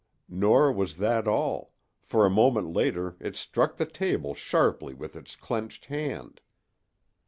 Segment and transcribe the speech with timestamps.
[0.33, 5.35] Nor was that all, for a moment later it struck the table sharply with its
[5.35, 6.41] clenched hand.